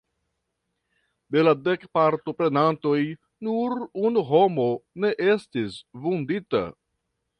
[1.35, 2.95] De la dek partoprenantoj,
[3.49, 3.75] nur
[4.09, 4.67] unu homo
[5.05, 5.77] ne estis
[6.07, 6.65] vundita.